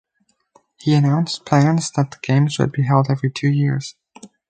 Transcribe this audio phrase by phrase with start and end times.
[0.79, 3.95] He announced plans that the games would be held every two years.